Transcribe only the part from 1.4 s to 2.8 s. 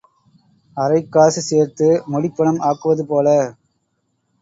சேர்த்து முடிப்பணம்